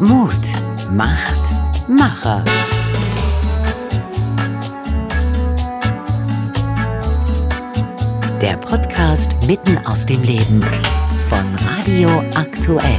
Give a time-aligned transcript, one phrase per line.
[0.00, 0.32] Mut
[0.90, 1.38] macht
[1.86, 2.42] Macher.
[8.40, 10.64] Der Podcast mitten aus dem Leben
[11.28, 12.96] von Radio Aktuell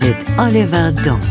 [0.00, 1.22] mit Oliver Dunk.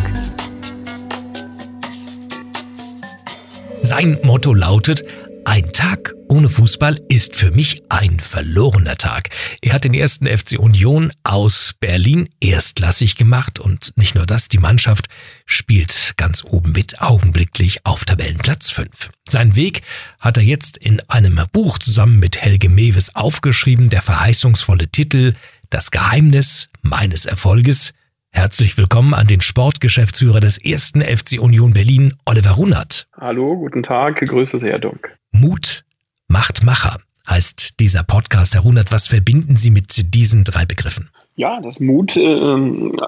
[3.81, 5.03] Sein Motto lautet,
[5.49, 9.29] ein Tag ohne Fußball ist für mich ein verlorener Tag.
[9.63, 14.59] Er hat den ersten FC Union aus Berlin erstklassig gemacht und nicht nur das, die
[14.59, 15.07] Mannschaft
[15.47, 19.09] spielt ganz oben mit, augenblicklich auf Tabellenplatz 5.
[19.27, 19.81] Sein Weg
[20.19, 25.33] hat er jetzt in einem Buch zusammen mit Helge Mewes aufgeschrieben, der verheißungsvolle Titel
[25.71, 27.93] Das Geheimnis meines Erfolges.
[28.31, 33.07] Herzlich willkommen an den Sportgeschäftsführer des ersten FC Union Berlin, Oliver Runert.
[33.17, 35.17] Hallo, guten Tag, Grüße sehr, Dunk.
[35.31, 35.83] Mut
[36.27, 38.55] macht Macher heißt dieser Podcast.
[38.55, 41.09] Herr Runert, was verbinden Sie mit diesen drei Begriffen?
[41.35, 42.53] Ja, dass Mut äh,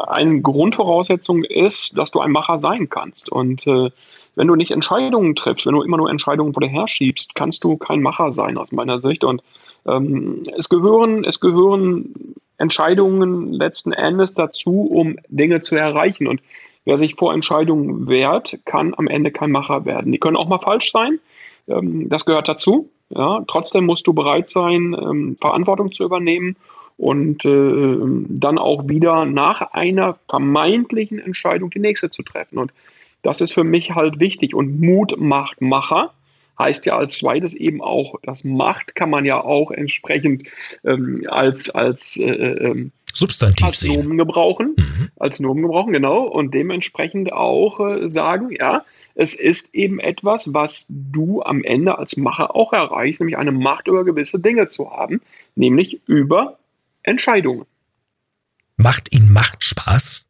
[0.07, 3.31] eine Grundvoraussetzung ist, dass du ein Macher sein kannst.
[3.31, 3.89] Und äh,
[4.35, 7.77] wenn du nicht Entscheidungen triffst, wenn du immer nur Entscheidungen vor dir herschiebst, kannst du
[7.77, 9.23] kein Macher sein aus meiner Sicht.
[9.23, 9.41] Und
[9.85, 16.27] ähm, es gehören, es gehören Entscheidungen letzten Endes dazu, um Dinge zu erreichen.
[16.27, 16.41] Und
[16.85, 20.11] wer sich vor Entscheidungen wehrt, kann am Ende kein Macher werden.
[20.11, 21.19] Die können auch mal falsch sein.
[21.67, 22.89] Ähm, das gehört dazu.
[23.09, 26.55] Ja, trotzdem musst du bereit sein, ähm, Verantwortung zu übernehmen
[26.97, 27.97] und äh,
[28.29, 32.57] dann auch wieder nach einer vermeintlichen Entscheidung die nächste zu treffen.
[32.57, 32.71] Und
[33.21, 34.55] das ist für mich halt wichtig.
[34.55, 36.11] Und Mut macht Macher
[36.61, 40.47] heißt ja als zweites eben auch, das Macht kann man ja auch entsprechend
[40.85, 44.03] ähm, als, als äh, ähm, Substantiv als sehen.
[44.03, 45.09] Nomen gebrauchen, Mhm.
[45.19, 50.87] als Nomen gebrauchen, genau, und dementsprechend auch äh, sagen, ja, es ist eben etwas, was
[50.89, 55.21] du am Ende als Macher auch erreichst, nämlich eine Macht über gewisse Dinge zu haben,
[55.55, 56.57] nämlich über
[57.03, 57.65] Entscheidungen.
[58.77, 60.25] Macht Ihnen Macht Spaß?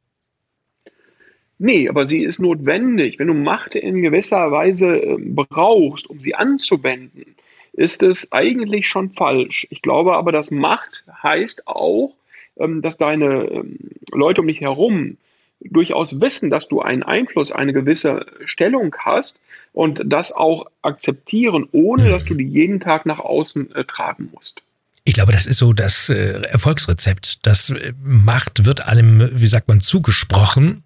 [1.64, 3.20] Nee, aber sie ist notwendig.
[3.20, 7.36] Wenn du Macht in gewisser Weise äh, brauchst, um sie anzuwenden,
[7.74, 9.68] ist es eigentlich schon falsch.
[9.70, 12.16] Ich glaube aber, dass Macht heißt auch,
[12.58, 13.78] ähm, dass deine ähm,
[14.12, 15.18] Leute um dich herum
[15.60, 19.40] durchaus wissen, dass du einen Einfluss, eine gewisse Stellung hast
[19.72, 24.64] und das auch akzeptieren, ohne dass du die jeden Tag nach außen äh, tragen musst.
[25.04, 27.46] Ich glaube, das ist so das äh, Erfolgsrezept.
[27.46, 30.84] Das äh, Macht wird einem, wie sagt man, zugesprochen.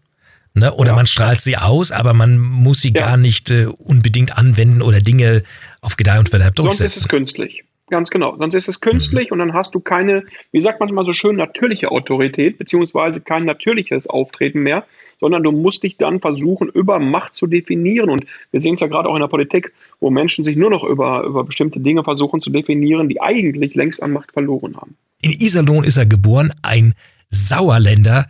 [0.55, 0.73] Ne?
[0.73, 0.95] Oder Ja.
[0.95, 3.01] man strahlt sie aus, aber man muss sie Ja.
[3.07, 5.43] gar nicht äh, unbedingt anwenden oder Dinge
[5.81, 7.07] auf Gedeih und Verderb Sonst ist es durchsetzen.
[7.09, 7.63] künstlich.
[7.91, 8.35] Ganz genau.
[8.37, 11.35] Sonst ist es künstlich und dann hast du keine, wie sagt man mal so schön,
[11.35, 14.85] natürliche Autorität, beziehungsweise kein natürliches Auftreten mehr,
[15.19, 18.09] sondern du musst dich dann versuchen, über Macht zu definieren.
[18.09, 20.83] Und wir sehen es ja gerade auch in der Politik, wo Menschen sich nur noch
[20.83, 24.95] über, über bestimmte Dinge versuchen zu definieren, die eigentlich längst an Macht verloren haben.
[25.21, 26.95] In Iserlohn ist er geboren, ein
[27.29, 28.25] Sauerländer,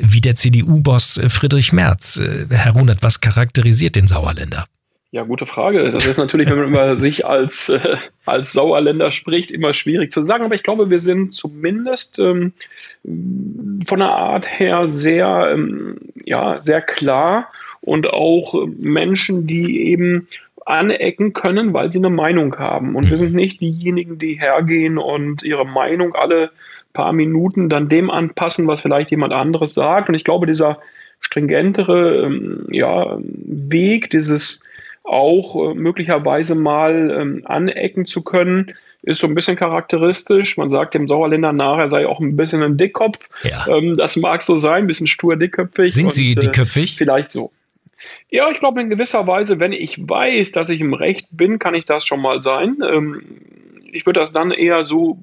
[0.00, 2.16] wie der CDU-Boss Friedrich Merz.
[2.16, 4.64] Äh, Herr Runert, was charakterisiert den Sauerländer?
[5.12, 5.90] Ja, gute Frage.
[5.90, 7.96] Das ist natürlich, wenn man über sich als, äh,
[8.26, 10.44] als Sauerländer spricht, immer schwierig zu sagen.
[10.44, 12.52] Aber ich glaube, wir sind zumindest ähm,
[13.02, 17.48] von der Art her sehr, ähm, ja, sehr klar
[17.80, 20.28] und auch äh, Menschen, die eben
[20.64, 22.94] anecken können, weil sie eine Meinung haben.
[22.94, 26.50] Und wir sind nicht diejenigen, die hergehen und ihre Meinung alle
[26.92, 30.08] paar Minuten dann dem anpassen, was vielleicht jemand anderes sagt.
[30.08, 30.78] Und ich glaube, dieser
[31.20, 34.68] stringentere ähm, ja, Weg, dieses
[35.04, 40.56] auch äh, möglicherweise mal ähm, anecken zu können, ist so ein bisschen charakteristisch.
[40.56, 43.28] Man sagt dem Sauerländer nach, er sei auch ein bisschen ein Dickkopf.
[43.42, 43.66] Ja.
[43.68, 45.94] Ähm, das mag so sein, ein bisschen stur dickköpfig.
[45.94, 46.96] Sind und, Sie äh, dickköpfig?
[46.96, 47.50] Vielleicht so.
[48.30, 51.74] Ja, ich glaube in gewisser Weise, wenn ich weiß, dass ich im Recht bin, kann
[51.74, 52.78] ich das schon mal sein.
[52.86, 53.22] Ähm,
[53.92, 55.18] ich würde das dann eher so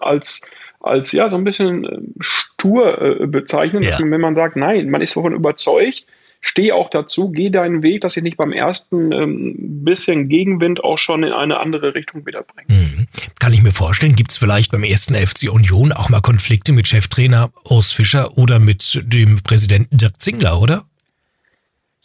[0.00, 0.48] als,
[0.86, 4.00] als ja, so ein bisschen äh, stur äh, bezeichnen, dass Ja.
[4.00, 6.06] man, wenn man sagt, nein, man ist davon überzeugt,
[6.40, 9.54] steh auch dazu, geh deinen Weg, dass ich nicht beim ersten ähm,
[9.84, 12.80] bisschen Gegenwind auch schon in eine andere Richtung wieder bringe.
[12.82, 13.06] Mhm.
[13.38, 16.86] Kann ich mir vorstellen, gibt es vielleicht beim ersten FC Union auch mal Konflikte mit
[16.88, 20.84] Cheftrainer Urs Fischer oder mit dem Präsidenten Dirk Zingler, oder?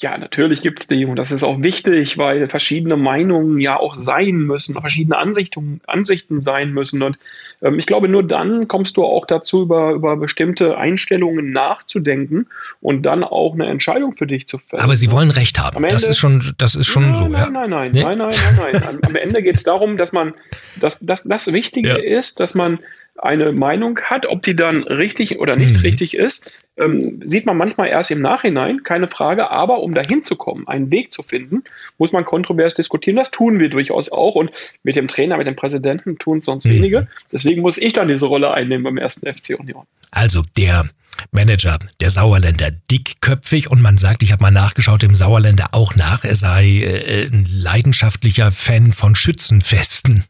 [0.01, 4.37] Ja, natürlich gibt's die und das ist auch wichtig, weil verschiedene Meinungen ja auch sein
[4.37, 7.03] müssen, verschiedene Ansichten, Ansichten sein müssen.
[7.03, 7.19] Und
[7.61, 12.47] ähm, ich glaube, nur dann kommst du auch dazu, über, über bestimmte Einstellungen nachzudenken
[12.81, 14.81] und dann auch eine Entscheidung für dich zu fällen.
[14.81, 15.77] Aber Sie wollen Recht haben.
[15.77, 17.49] Am Das Ende- ist schon, das ist schon nein, so, nein, ja.
[17.51, 18.03] nein, nein, Nee?
[18.03, 18.83] nein, nein, nein, nein.
[18.87, 20.33] Am, am Ende geht es darum, dass man,
[20.79, 21.95] dass, dass das Wichtige Ja.
[21.97, 22.79] ist, dass man
[23.17, 25.81] eine Meinung hat, ob die dann richtig oder nicht Mhm.
[25.81, 29.51] richtig ist, ähm, sieht man manchmal erst im Nachhinein, keine Frage.
[29.51, 31.63] Aber um dahin zu kommen, einen Weg zu finden,
[31.97, 33.17] muss man kontrovers diskutieren.
[33.17, 34.35] Das tun wir durchaus auch.
[34.35, 34.51] Und
[34.83, 36.71] mit dem Trainer, mit dem Präsidenten tun es sonst Mhm.
[36.71, 37.07] wenige.
[37.31, 39.85] Deswegen muss ich dann diese Rolle einnehmen beim ersten FC Union.
[40.11, 40.85] Also der
[41.31, 46.23] Manager der Sauerländer dickköpfig und man sagt, ich habe mal nachgeschaut, im Sauerländer auch nach,
[46.23, 50.23] er sei äh, ein leidenschaftlicher Fan von Schützenfesten.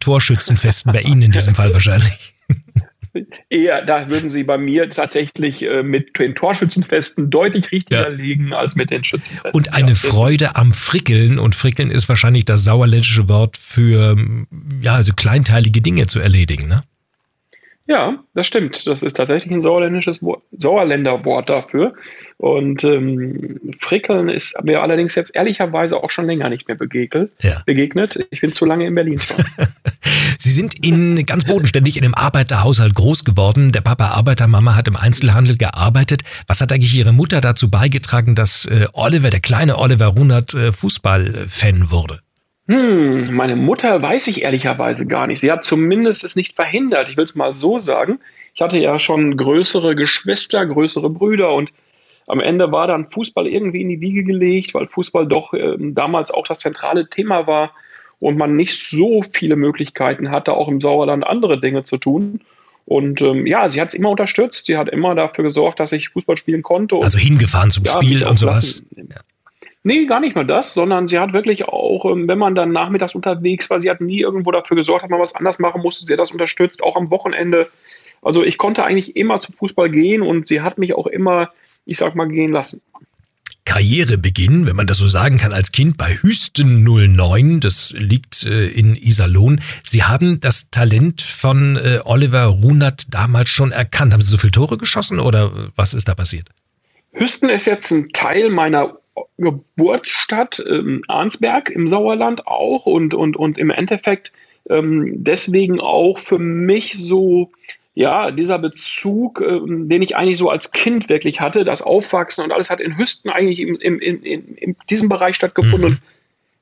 [0.00, 2.34] Torschützenfesten bei Ihnen in diesem Fall wahrscheinlich.
[3.50, 8.08] Eher, da würden Sie bei mir tatsächlich äh, mit den Torschützenfesten deutlich richtiger ja.
[8.08, 9.52] liegen als mit den Schützenfesten.
[9.52, 11.38] Und eine ja, Freude am Frickeln.
[11.38, 14.16] Und Frickeln ist wahrscheinlich das sauerländische Wort für
[14.80, 16.82] ja, also kleinteilige Dinge zu erledigen, ne?
[17.88, 18.86] Ja, das stimmt.
[18.86, 21.94] Das ist tatsächlich ein sauerländisches Wort, Sauerländer Wort dafür.
[22.36, 27.32] Und ähm, Frickeln ist mir allerdings jetzt ehrlicherweise auch schon länger nicht mehr begegnet.
[27.40, 27.62] Ja.
[27.66, 28.24] begegnet.
[28.30, 29.36] Ich bin zu lange in Berlin schon.
[30.38, 33.72] Sie sind in ganz bodenständig in einem Arbeiterhaushalt groß geworden.
[33.72, 36.22] Der Papa Arbeiter, Mama hat im Einzelhandel gearbeitet.
[36.46, 40.72] Was hat eigentlich Ihre Mutter dazu beigetragen, dass äh, Oliver, der kleine Oliver Runert, äh,
[40.72, 42.20] Fußballfan wurde?
[42.68, 45.40] Hm, meine Mutter weiß ich ehrlicherweise gar nicht.
[45.40, 47.08] Sie hat zumindest es nicht verhindert.
[47.08, 48.20] Ich will es mal so sagen.
[48.54, 51.72] Ich hatte ja schon größere Geschwister, größere Brüder und
[52.26, 56.30] am Ende war dann Fußball irgendwie in die Wiege gelegt, weil Fußball doch äh, damals
[56.30, 57.72] auch das zentrale Thema war
[58.20, 62.40] und man nicht so viele Möglichkeiten hatte, auch im Sauerland andere Dinge zu tun.
[62.84, 64.66] Und ähm, ja, sie hat es immer unterstützt.
[64.66, 66.96] Sie hat immer dafür gesorgt, dass ich Fußball spielen konnte.
[66.96, 68.82] also hingefahren zum ja, Spiel und sowas.
[68.94, 69.20] Lassen, ja.
[69.84, 73.16] Nee, gar nicht nur das, sondern sie hat wirklich auch, ähm, wenn man dann nachmittags
[73.16, 76.06] unterwegs war, sie hat nie irgendwo dafür gesorgt, dass man was anders machen musste.
[76.06, 77.68] Sie hat das unterstützt, auch am Wochenende.
[78.22, 81.50] Also ich konnte eigentlich immer zum Fußball gehen und sie hat mich auch immer,
[81.84, 82.82] ich sag mal, gehen lassen.
[83.64, 88.68] Karrierebeginn, wenn man das so sagen kann, als Kind bei Hüsten 09, das liegt äh,
[88.68, 89.60] in Iserlohn.
[89.84, 94.12] Sie haben das Talent von äh, Oliver Runert damals schon erkannt.
[94.12, 96.48] Haben Sie so viele Tore geschossen oder was ist da passiert?
[97.12, 98.96] Hüsten ist jetzt ein Teil meiner
[99.38, 104.32] Geburtsstadt ähm, Arnsberg im Sauerland auch und, und, und im Endeffekt
[104.70, 107.50] ähm, deswegen auch für mich so,
[107.94, 112.52] ja, dieser Bezug, ähm, den ich eigentlich so als Kind wirklich hatte, das Aufwachsen und
[112.52, 115.80] alles hat in Hüsten eigentlich im, im, in, in, in diesem Bereich stattgefunden.
[115.80, 115.86] Mhm.
[115.86, 116.00] Und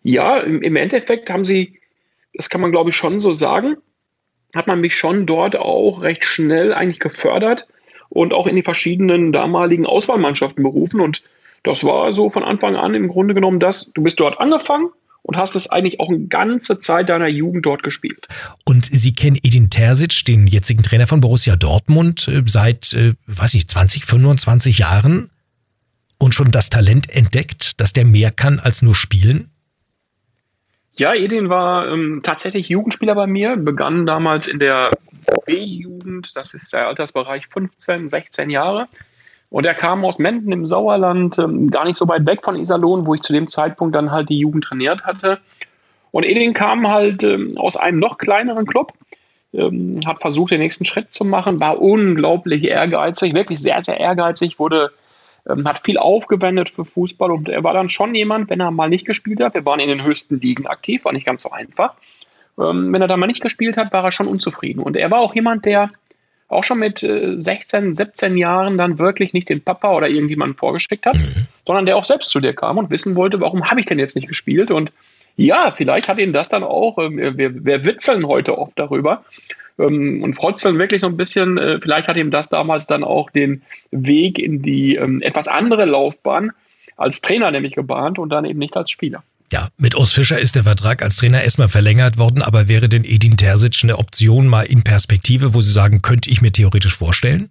[0.03, 1.79] ja, im, im Endeffekt haben sie,
[2.35, 3.77] das kann man glaube ich schon so sagen,
[4.55, 7.67] hat man mich schon dort auch recht schnell eigentlich gefördert
[8.09, 11.23] und auch in die verschiedenen damaligen Auswahlmannschaften berufen und
[11.63, 14.91] das war so von Anfang an im Grunde genommen das, du bist dort angefangen
[15.23, 18.27] und hast es eigentlich auch eine ganze Zeit deiner Jugend dort gespielt.
[18.65, 23.55] Und Sie kennen Edin Terzic, den jetzigen Trainer von Borussia Dortmund, äh, seit, äh, weiß
[23.55, 25.31] ich, 20, 25 Jahren
[26.19, 29.51] und schon das Talent entdeckt, dass der mehr kann als nur spielen?
[30.97, 34.91] Ja, Edin war ähm, tatsächlich Jugendspieler bei mir, begann damals in der
[35.47, 38.89] B-Jugend, das ist der Altersbereich 15, 16 Jahre.
[39.51, 43.07] Und er kam aus Menden im Sauerland, ähm, gar nicht so weit weg von Iserlohn,
[43.07, 45.41] wo ich zu dem Zeitpunkt dann halt die Jugend trainiert hatte.
[46.13, 48.93] Und Edin kam halt ähm, aus einem noch kleineren Club,
[49.53, 54.61] ähm, hat versucht, den nächsten Schritt zu machen, war unglaublich ehrgeizig, wirklich sehr, sehr ehrgeizig,
[54.61, 54.93] wurde,
[55.49, 58.89] ähm, hat viel aufgewendet für Fußball und er war dann schon jemand, wenn er mal
[58.89, 61.95] nicht gespielt hat, wir waren in den höchsten Ligen aktiv, war nicht ganz so einfach.
[62.59, 64.81] Ähm, wenn er da mal nicht gespielt hat, war er schon unzufrieden.
[64.81, 65.91] Und er war auch jemand, der
[66.51, 71.07] auch schon mit 16, äh, 17 Jahren dann wirklich nicht den Papa oder irgendjemanden vorgeschickt
[71.07, 71.47] hat, mhm.
[71.67, 74.17] sondern der auch selbst zu dir kam und wissen wollte, warum habe ich denn jetzt
[74.17, 74.71] nicht gespielt?
[74.71, 74.93] Und
[75.37, 79.25] ja, vielleicht hat ihn das dann auch, äh, wir, wir witzeln heute oft darüber
[79.79, 83.31] ähm, und frotzeln wirklich so ein bisschen, äh, vielleicht hat ihm das damals dann auch
[83.31, 86.53] den Weg in die ähm, etwas andere Laufbahn
[86.97, 89.23] als Trainer nämlich gebahnt und dann eben nicht als Spieler.
[89.53, 93.05] Ja, mit Urs Fischer ist der Vertrag als Trainer erstmal verlängert worden, aber wäre denn
[93.05, 97.51] Edin Terzic eine Option mal in Perspektive, wo Sie sagen, könnte ich mir theoretisch vorstellen?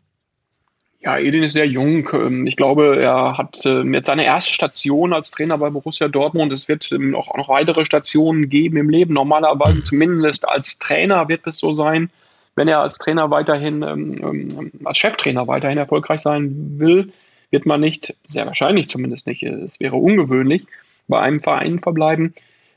[1.01, 2.09] Ja, Edin ist sehr jung.
[2.13, 6.51] Ähm, ich glaube, er hat ähm, jetzt seine erste Station als Trainer bei Borussia Dortmund.
[6.51, 9.13] Es wird ähm, auch noch weitere Stationen geben im Leben.
[9.13, 9.85] Normalerweise, mhm.
[9.85, 12.09] zumindest als Trainer, wird es so sein.
[12.55, 17.13] Wenn er als Trainer weiterhin, als Cheftrainer weiterhin erfolgreich sein will,
[17.51, 20.65] wird man nicht, sehr wahrscheinlich zumindest nicht, es wäre ungewöhnlich,
[21.09, 22.33] bei einem Verein verbleiben.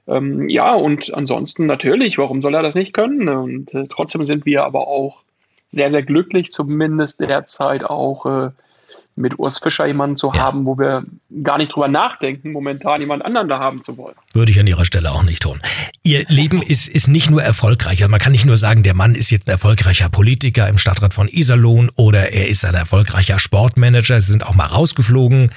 [0.08, 3.28] Ähm, ja, und ansonsten natürlich, warum soll er das nicht können?
[3.28, 5.22] Und äh, trotzdem sind wir aber auch
[5.68, 8.50] sehr, sehr glücklich, zumindest derzeit auch äh,
[9.14, 10.40] mit Urs Fischer jemanden zu ja.
[10.40, 11.04] haben, wo wir
[11.42, 14.14] gar nicht drüber nachdenken, momentan jemand anderen da haben zu wollen.
[14.32, 15.60] Würde ich an Ihrer Stelle auch nicht tun.
[16.02, 18.02] Ihr Leben ist, ist nicht nur erfolgreich.
[18.02, 21.14] Also man kann nicht nur sagen, der Mann ist jetzt ein erfolgreicher Politiker im Stadtrat
[21.14, 24.20] von Iserlohn oder er ist ein erfolgreicher Sportmanager.
[24.20, 25.50] Sie sind auch mal rausgeflogen,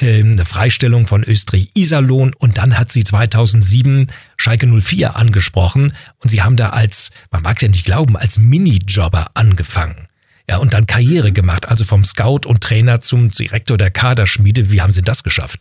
[0.00, 6.30] ähm, eine Freistellung von Österreich Iserlohn und dann hat sie 2007 Schalke 04 angesprochen und
[6.30, 10.08] sie haben da als, man mag ja nicht glauben, als Minijobber angefangen.
[10.48, 14.70] Ja, und dann Karriere gemacht, also vom Scout und Trainer zum Direktor der Kaderschmiede.
[14.70, 15.60] Wie haben Sie das geschafft?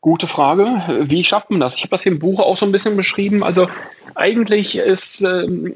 [0.00, 1.04] Gute Frage.
[1.04, 1.76] Wie schafft man das?
[1.76, 3.42] Ich habe das hier im Buch auch so ein bisschen beschrieben.
[3.42, 3.68] Also
[4.14, 5.74] eigentlich ist, ähm,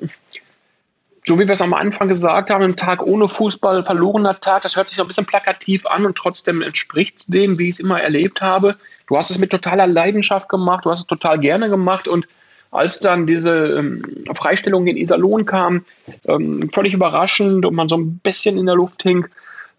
[1.25, 4.77] so wie wir es am Anfang gesagt haben, ein Tag ohne Fußball, verlorener Tag, das
[4.77, 8.01] hört sich ein bisschen plakativ an und trotzdem entspricht es dem, wie ich es immer
[8.01, 8.77] erlebt habe.
[9.09, 12.27] Du hast es mit totaler Leidenschaft gemacht, du hast es total gerne gemacht und
[12.73, 15.85] als dann diese ähm, Freistellung in Iserlohn kam,
[16.27, 19.27] ähm, völlig überraschend und man so ein bisschen in der Luft hing,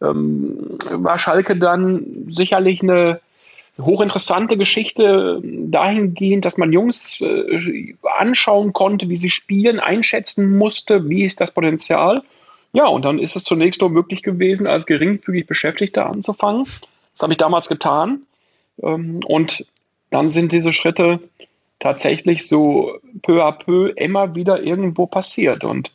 [0.02, 3.20] ähm, war Schalke dann sicherlich eine
[3.82, 11.24] hochinteressante Geschichte dahingehend, dass man Jungs äh, anschauen konnte, wie sie spielen, einschätzen musste, wie
[11.24, 12.22] ist das Potenzial.
[12.74, 16.66] Ja, und dann ist es zunächst nur möglich gewesen, als geringfügig Beschäftigter anzufangen.
[17.14, 18.22] Das habe ich damals getan.
[18.82, 19.66] Ähm, und
[20.12, 21.20] dann sind diese Schritte
[21.84, 25.66] tatsächlich so peu à peu immer wieder irgendwo passiert.
[25.66, 25.92] Und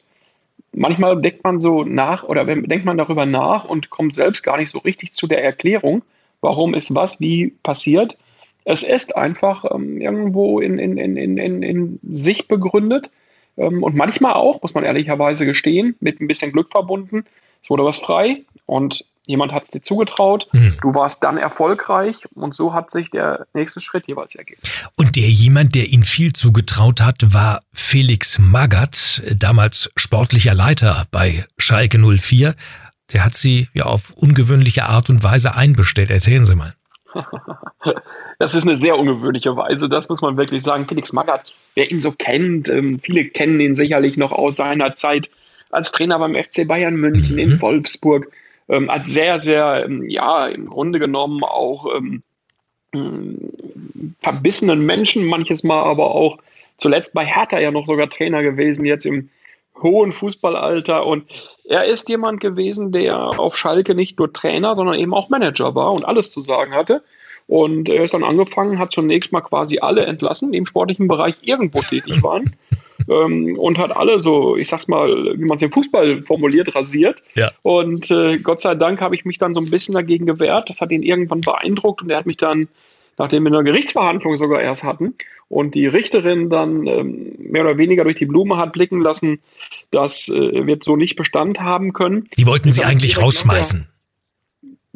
[0.72, 4.70] manchmal denkt man so nach oder denkt man darüber nach und kommt selbst gar nicht
[4.70, 6.02] so richtig zu der Erklärung,
[6.42, 8.18] warum ist was wie passiert.
[8.66, 13.10] Es ist einfach ähm, irgendwo in, in, in, in, in sich begründet
[13.56, 17.24] ähm, und manchmal auch, muss man ehrlicherweise gestehen, mit ein bisschen Glück verbunden.
[17.62, 20.48] Es wurde was frei und jemand hat es dir zugetraut.
[20.52, 20.76] Mhm.
[20.82, 24.60] Du warst dann erfolgreich und so hat sich der nächste Schritt jeweils ergeben.
[24.96, 31.46] Und der jemand, der ihn viel zugetraut hat, war Felix Magath, damals sportlicher Leiter bei
[31.58, 32.54] Schalke 04
[33.12, 36.10] der hat sie ja auf ungewöhnliche Art und Weise einbestellt.
[36.10, 36.74] Erzählen Sie mal.
[38.40, 40.86] Das ist eine sehr ungewöhnliche Weise, das muss man wirklich sagen.
[40.86, 45.28] Felix Magath, wer ihn so kennt, ähm, viele kennen ihn sicherlich noch aus seiner Zeit
[45.70, 47.38] als Trainer beim FC Bayern München mhm.
[47.40, 48.30] in Wolfsburg,
[48.68, 52.22] ähm, als sehr, sehr, ähm, ja, im Grunde genommen auch ähm,
[54.20, 56.38] verbissenen Menschen, manches Mal aber auch
[56.78, 59.28] zuletzt bei Hertha ja noch sogar Trainer gewesen, jetzt im
[59.82, 61.06] hohen Fußballalter.
[61.06, 61.24] Und
[61.64, 65.92] er ist jemand gewesen, der auf Schalke nicht nur Trainer, sondern eben auch Manager war
[65.92, 67.02] und alles zu sagen hatte.
[67.46, 71.36] Und er ist dann angefangen, hat zunächst mal quasi alle entlassen, die im sportlichen Bereich
[71.42, 72.56] irgendwo tätig waren.
[73.08, 77.22] Ähm, und hat alle so, ich sag's mal, wie man es im Fußball formuliert, rasiert.
[77.34, 77.50] Ja.
[77.62, 80.68] Und äh, Gott sei Dank habe ich mich dann so ein bisschen dagegen gewehrt.
[80.68, 82.66] Das hat ihn irgendwann beeindruckt und er hat mich dann
[83.18, 85.14] nachdem wir eine Gerichtsverhandlung sogar erst hatten
[85.48, 89.40] und die Richterin dann ähm, mehr oder weniger durch die Blume hat blicken lassen,
[89.90, 92.28] das äh, wird so nicht Bestand haben können.
[92.38, 93.88] Die wollten sie eigentlich rausschmeißen.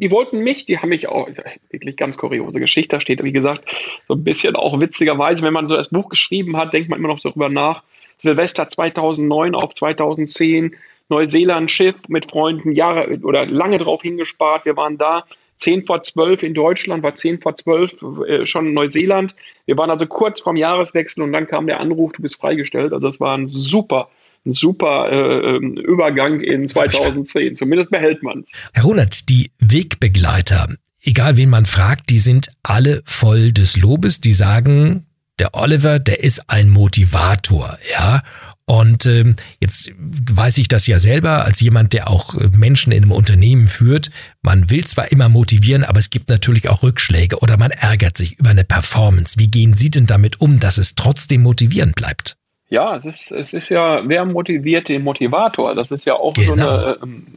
[0.03, 1.29] Die wollten mich, die haben mich auch,
[1.69, 3.73] wirklich ganz kuriose Geschichte, da steht, wie gesagt,
[4.09, 7.07] so ein bisschen auch witzigerweise, wenn man so das Buch geschrieben hat, denkt man immer
[7.07, 7.83] noch darüber nach.
[8.17, 10.75] Silvester 2009 auf 2010,
[11.07, 14.65] Neuseeland Schiff mit Freunden Jahre oder lange drauf hingespart.
[14.65, 15.23] Wir waren da
[15.59, 19.33] 10 vor 12 in Deutschland, war 10 vor 12 äh, schon in Neuseeland.
[19.67, 22.91] Wir waren also kurz vorm Jahreswechsel und dann kam der Anruf, du bist freigestellt.
[22.91, 24.09] Also es war ein super,
[24.45, 27.55] ein super äh, ähm, Übergang in 2010.
[27.55, 28.51] Zumindest behält man es.
[28.73, 30.67] Herr Runert, die Wegbegleiter,
[31.01, 34.21] egal wen man fragt, die sind alle voll des Lobes.
[34.21, 35.05] Die sagen,
[35.39, 38.21] der Oliver, der ist ein Motivator, ja.
[38.65, 43.03] Und ähm, jetzt weiß ich das ja selber als jemand, der auch äh, Menschen in
[43.03, 44.09] einem Unternehmen führt.
[44.41, 48.39] Man will zwar immer motivieren, aber es gibt natürlich auch Rückschläge oder man ärgert sich
[48.39, 49.37] über eine Performance.
[49.37, 52.37] Wie gehen Sie denn damit um, dass es trotzdem motivierend bleibt?
[52.73, 55.75] Ja, es ist, es ist ja, wer motiviert den Motivator?
[55.75, 56.55] Das ist ja auch genau.
[56.55, 57.27] so eine ähm,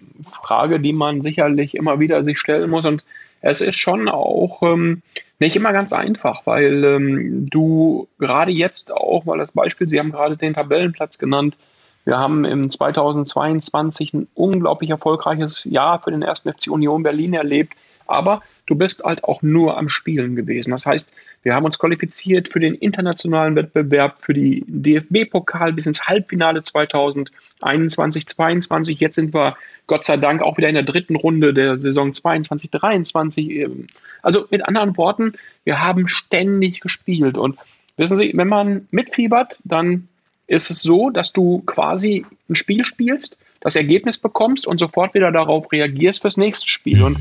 [0.43, 2.87] Frage, die man sicherlich immer wieder sich stellen muss.
[2.87, 3.05] Und
[3.43, 5.03] es ist schon auch ähm,
[5.39, 10.11] nicht immer ganz einfach, weil ähm, du gerade jetzt auch, weil das Beispiel, Sie haben
[10.11, 11.59] gerade den Tabellenplatz genannt,
[12.07, 17.75] wir haben im 2022 ein unglaublich erfolgreiches Jahr für den ersten FC Union Berlin erlebt.
[18.07, 20.71] Aber du bist halt auch nur am Spielen gewesen.
[20.71, 21.13] Das heißt,
[21.47, 28.27] wir haben uns qualifiziert für den internationalen Wettbewerb, für die DFB-Pokal bis ins Halbfinale 2021,
[28.27, 28.99] 22.
[28.99, 32.73] Jetzt sind wir Gott sei Dank auch wieder in der dritten Runde der Saison 22,
[32.73, 33.69] 23.
[34.23, 37.39] Also mit anderen Worten, wir haben ständig gespielt.
[37.39, 37.61] Und
[37.97, 40.09] wissen Sie, wenn man mitfiebert, dann
[40.49, 45.31] ist es so, dass du quasi ein Spiel spielst, das Ergebnis bekommst und sofort wieder
[45.31, 46.99] darauf reagierst fürs nächste Spiel.
[46.99, 47.05] Mhm.
[47.05, 47.19] Und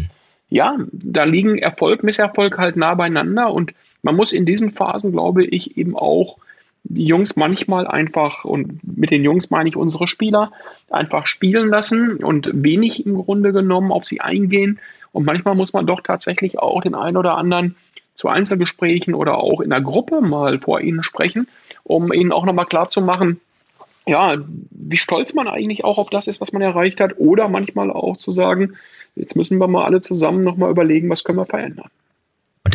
[0.50, 3.74] ja, da liegen Erfolg, Misserfolg halt nah beieinander und
[4.06, 6.38] man muss in diesen Phasen, glaube ich, eben auch
[6.84, 10.52] die Jungs manchmal einfach, und mit den Jungs meine ich unsere Spieler,
[10.92, 14.80] einfach spielen lassen und wenig im Grunde genommen auf sie eingehen.
[15.12, 17.76] Und manchmal muss man doch tatsächlich auch den einen oder anderen
[18.14, 21.48] zu Einzelgesprächen oder auch in der Gruppe mal vor ihnen sprechen,
[21.84, 23.42] um ihnen auch nochmal klarzumachen,
[24.06, 24.38] ja,
[24.70, 28.18] wie stolz man eigentlich auch auf das ist, was man erreicht hat, oder manchmal auch
[28.18, 28.76] zu sagen,
[29.16, 31.90] jetzt müssen wir mal alle zusammen nochmal überlegen, was können wir verändern.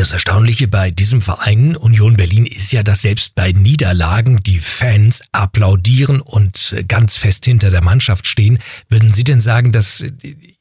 [0.01, 5.23] Das Erstaunliche bei diesem Verein Union Berlin ist ja, dass selbst bei Niederlagen die Fans
[5.31, 8.61] applaudieren und ganz fest hinter der Mannschaft stehen.
[8.89, 10.03] Würden Sie denn sagen, dass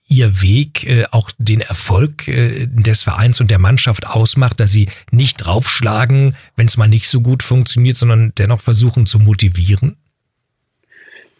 [0.09, 4.89] Ihr Weg äh, auch den Erfolg äh, des Vereins und der Mannschaft ausmacht, dass Sie
[5.09, 9.95] nicht draufschlagen, wenn es mal nicht so gut funktioniert, sondern dennoch versuchen zu motivieren?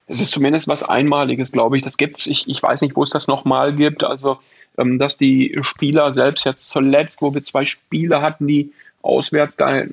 [0.08, 1.84] es ist zumindest was Einmaliges, glaube ich.
[1.84, 2.28] Das gibt's.
[2.28, 4.06] Ich, ich weiß nicht, wo es das nochmal gibt.
[4.06, 4.40] Also,
[4.98, 8.72] dass die Spieler selbst jetzt zuletzt, wo wir zwei Spiele hatten, die
[9.02, 9.84] auswärts da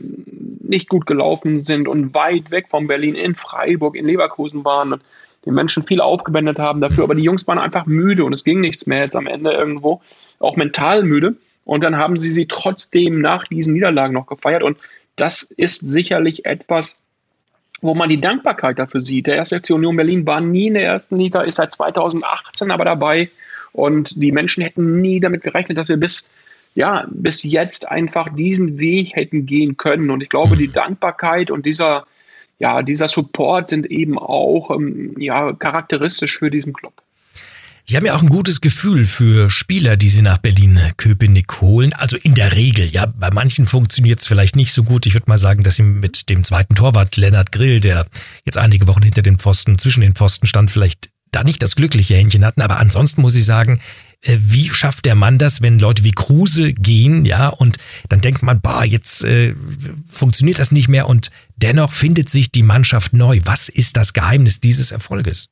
[0.60, 5.02] nicht gut gelaufen sind und weit weg von Berlin in Freiburg, in Leverkusen waren und
[5.44, 7.04] den Menschen viel aufgewendet haben dafür.
[7.04, 10.02] Aber die Jungs waren einfach müde und es ging nichts mehr jetzt am Ende irgendwo,
[10.40, 11.36] auch mental müde.
[11.64, 14.62] Und dann haben sie sie trotzdem nach diesen Niederlagen noch gefeiert.
[14.62, 14.78] Und
[15.16, 16.98] das ist sicherlich etwas,
[17.80, 19.26] wo man die Dankbarkeit dafür sieht.
[19.26, 19.50] Der 1.
[19.50, 23.30] FC Union Berlin war nie in der ersten Liga, ist seit 2018 aber dabei
[23.76, 26.30] und die Menschen hätten nie damit gerechnet, dass wir bis,
[26.74, 30.10] ja, bis jetzt einfach diesen Weg hätten gehen können.
[30.10, 32.06] Und ich glaube, die Dankbarkeit und dieser,
[32.58, 36.94] ja, dieser Support sind eben auch ähm, ja, charakteristisch für diesen Club.
[37.88, 41.92] Sie haben ja auch ein gutes Gefühl für Spieler, die Sie nach Berlin-Köpenick holen.
[41.92, 43.06] Also in der Regel, ja.
[43.06, 45.06] Bei manchen funktioniert es vielleicht nicht so gut.
[45.06, 48.06] Ich würde mal sagen, dass Sie mit dem zweiten Torwart Lennart Grill, der
[48.44, 52.14] jetzt einige Wochen hinter den Pfosten, zwischen den Pfosten stand, vielleicht da nicht das glückliche
[52.14, 52.62] Händchen hatten.
[52.62, 53.80] Aber ansonsten muss ich sagen,
[54.22, 57.76] äh, wie schafft der Mann das, wenn Leute wie Kruse gehen, ja, und
[58.08, 59.54] dann denkt man, bah, jetzt äh,
[60.08, 63.40] funktioniert das nicht mehr und dennoch findet sich die Mannschaft neu.
[63.44, 65.48] Was ist das Geheimnis dieses Erfolges?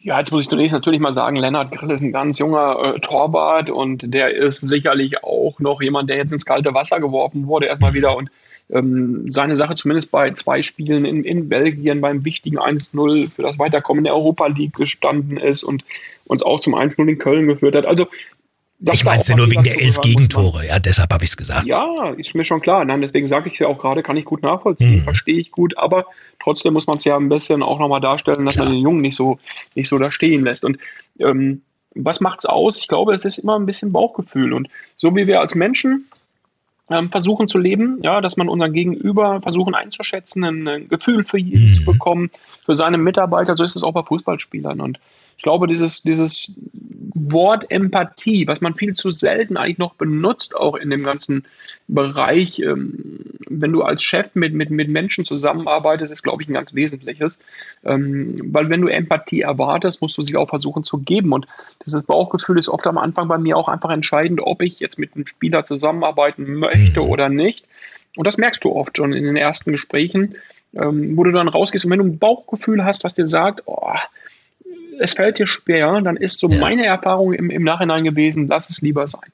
[0.00, 3.00] Ja, jetzt muss ich zunächst natürlich mal sagen, Lennart Grill ist ein ganz junger äh,
[3.00, 7.66] Torwart und der ist sicherlich auch noch jemand, der jetzt ins kalte Wasser geworfen wurde,
[7.66, 8.30] erstmal wieder und
[8.70, 13.58] ähm, seine Sache zumindest bei zwei Spielen in, in Belgien beim wichtigen 1-0 für das
[13.58, 15.84] Weiterkommen in der Europa League gestanden ist und
[16.26, 17.86] uns auch zum 1-0 in Köln geführt hat.
[17.86, 18.06] Also
[18.92, 21.66] ich meine es ja nur wegen der elf Gegentore, ja, deshalb habe ich es gesagt.
[21.66, 22.84] Ja, ist mir schon klar.
[22.84, 25.02] Nein, deswegen sage ich es ja auch gerade, kann ich gut nachvollziehen, hm.
[25.02, 26.06] verstehe ich gut, aber
[26.40, 28.66] trotzdem muss man es ja ein bisschen auch nochmal darstellen, dass klar.
[28.66, 29.40] man den Jungen nicht so,
[29.74, 30.64] nicht so da stehen lässt.
[30.64, 30.78] Und
[31.18, 31.62] ähm,
[31.94, 32.78] was macht es aus?
[32.78, 34.52] Ich glaube, es ist immer ein bisschen Bauchgefühl.
[34.52, 36.06] Und so wie wir als Menschen
[36.90, 41.38] ähm, versuchen zu leben, ja, dass man unseren Gegenüber versuchen einzuschätzen, ein, ein Gefühl für
[41.38, 41.74] jeden mhm.
[41.74, 42.30] zu bekommen,
[42.64, 44.80] für seine Mitarbeiter, so ist es auch bei Fußballspielern.
[44.80, 44.98] Und
[45.38, 46.60] ich glaube, dieses, dieses
[47.14, 51.46] Wort Empathie, was man viel zu selten eigentlich noch benutzt, auch in dem ganzen
[51.86, 56.54] Bereich, ähm, wenn du als Chef mit, mit, mit Menschen zusammenarbeitest, ist, glaube ich, ein
[56.54, 57.38] ganz wesentliches.
[57.84, 61.32] Ähm, weil wenn du Empathie erwartest, musst du sie auch versuchen zu geben.
[61.32, 61.46] Und
[61.86, 65.14] dieses Bauchgefühl ist oft am Anfang bei mir auch einfach entscheidend, ob ich jetzt mit
[65.14, 67.08] einem Spieler zusammenarbeiten möchte mhm.
[67.08, 67.64] oder nicht.
[68.16, 70.34] Und das merkst du oft schon in den ersten Gesprächen,
[70.74, 71.84] ähm, wo du dann rausgehst.
[71.84, 73.94] Und wenn du ein Bauchgefühl hast, was dir sagt, oh,
[74.98, 76.58] es fällt dir schwer, dann ist so ja.
[76.58, 79.30] meine Erfahrung im, im Nachhinein gewesen, lass es lieber sein.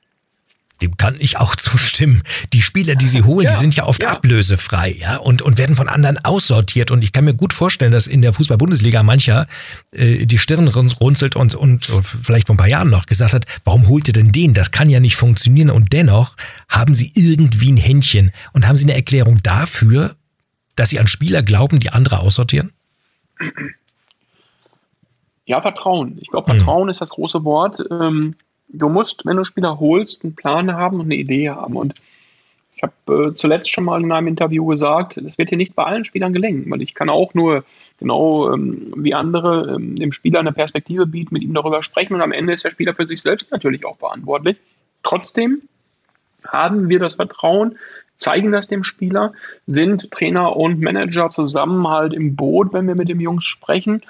[0.83, 2.23] Dem kann ich auch zustimmen.
[2.53, 4.11] Die Spieler, die sie holen, ja, die sind ja oft ja.
[4.11, 6.91] ablösefrei, ja, und, und werden von anderen aussortiert.
[6.91, 9.47] Und ich kann mir gut vorstellen, dass in der Fußball-Bundesliga mancher
[9.93, 13.89] äh, die Stirn runzelt und, und vielleicht vor ein paar Jahren noch gesagt hat, warum
[13.89, 14.53] holt ihr denn den?
[14.53, 15.71] Das kann ja nicht funktionieren.
[15.71, 16.37] Und dennoch
[16.69, 18.33] haben sie irgendwie ein Händchen.
[18.53, 20.17] Und haben sie eine Erklärung dafür,
[20.77, 22.73] dass sie an Spieler glauben, die andere aussortieren?
[25.47, 26.19] Ja, Vertrauen.
[26.21, 26.91] Ich glaube, Vertrauen mhm.
[26.91, 27.85] ist das große Wort.
[27.91, 28.35] Ähm,
[28.69, 31.77] du musst, wenn du Spieler holst, einen Plan haben und eine Idee haben.
[31.77, 31.95] Und
[32.77, 35.85] ich habe äh, zuletzt schon mal in einem Interview gesagt, es wird hier nicht bei
[35.85, 37.65] allen Spielern gelingen, weil ich kann auch nur
[37.99, 42.23] genau ähm, wie andere ähm, dem Spieler eine Perspektive bieten, mit ihm darüber sprechen und
[42.23, 44.57] am Ende ist der Spieler für sich selbst natürlich auch verantwortlich.
[45.03, 45.63] Trotzdem
[46.47, 47.79] haben wir das Vertrauen,
[48.25, 49.33] zeigen das dem Spieler,
[49.67, 54.03] sind Trainer und Manager zusammen halt im Boot, wenn wir mit den Jungs sprechen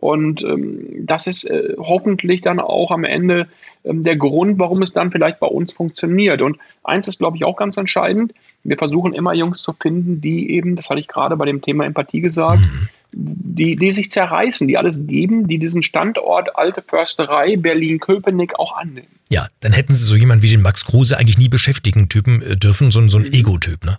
[0.00, 3.48] und ähm, das ist äh, hoffentlich dann auch am Ende
[3.84, 6.40] ähm, der Grund, warum es dann vielleicht bei uns funktioniert.
[6.40, 8.32] Und eins ist, glaube ich, auch ganz entscheidend.
[8.64, 11.84] Wir versuchen immer Jungs zu finden, die eben, das hatte ich gerade bei dem Thema
[11.84, 12.88] Empathie gesagt, mhm.
[13.12, 19.08] Die, die sich zerreißen, die alles geben, die diesen Standort Alte Försterei Berlin-Köpenick auch annehmen.
[19.28, 22.56] Ja, dann hätten sie so jemanden wie den Max Kruse eigentlich nie beschäftigen Typen äh,
[22.56, 23.32] dürfen, so, so ein mhm.
[23.32, 23.98] Ego-Typ, ne?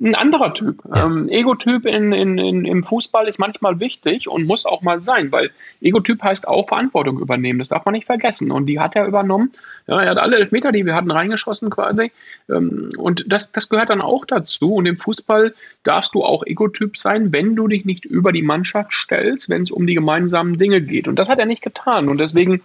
[0.00, 0.82] Ein anderer Typ.
[0.94, 1.06] Ja.
[1.06, 5.32] Ähm, Ego-Typ in, in, in, im Fußball ist manchmal wichtig und muss auch mal sein,
[5.32, 5.50] weil
[5.80, 7.58] Ego-Typ heißt auch Verantwortung übernehmen.
[7.58, 8.50] Das darf man nicht vergessen.
[8.50, 9.52] Und die hat er übernommen.
[9.86, 12.12] Ja, er hat alle Elfmeter, die wir hatten, reingeschossen quasi.
[12.48, 14.74] Ähm, und das, das gehört dann auch dazu.
[14.74, 18.92] Und im Fußball darfst du auch Ego-Typ sein, wenn du dich nicht über die Mannschaft
[18.92, 21.08] stellst, wenn es um die gemeinsamen Dinge geht.
[21.08, 22.08] Und das hat er nicht getan.
[22.08, 22.60] Und deswegen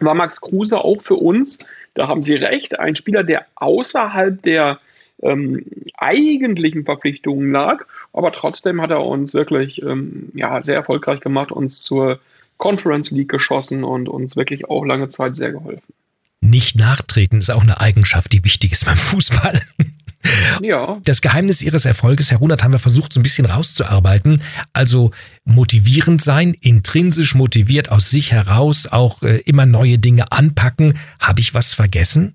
[0.00, 4.78] war Max Kruse auch für uns, da haben Sie recht, ein Spieler, der außerhalb der
[5.22, 5.64] ähm,
[5.96, 7.84] eigentlichen Verpflichtungen lag.
[8.12, 12.20] Aber trotzdem hat er uns wirklich ähm, ja, sehr erfolgreich gemacht, uns zur
[12.56, 15.94] Conference League geschossen und uns wirklich auch lange Zeit sehr geholfen.
[16.40, 19.60] Nicht nachtreten ist auch eine Eigenschaft, die wichtig ist beim Fußball.
[20.60, 21.00] Ja.
[21.04, 24.42] Das Geheimnis Ihres Erfolges, Herr Runert, haben wir versucht, so ein bisschen rauszuarbeiten.
[24.72, 25.12] Also
[25.44, 30.98] motivierend sein, intrinsisch motiviert aus sich heraus, auch äh, immer neue Dinge anpacken.
[31.20, 32.34] Habe ich was vergessen?